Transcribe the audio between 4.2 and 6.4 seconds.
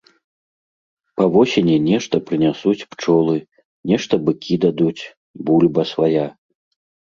быкі дадуць, бульба свая.